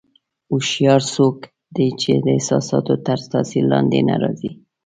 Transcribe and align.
هوښیار 0.49 1.01
څوک 1.13 1.37
دی 1.75 1.87
چې 2.01 2.11
د 2.25 2.27
احساساتو 2.37 2.93
تر 3.07 3.19
تاثیر 3.31 3.63
لاندې 3.73 3.99
نه 4.09 4.15
راځي. 4.23 4.51